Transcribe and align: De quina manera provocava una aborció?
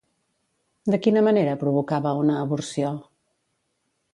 De 0.93 0.99
quina 1.07 1.23
manera 1.27 1.53
provocava 1.65 2.15
una 2.25 2.39
aborció? 2.47 2.95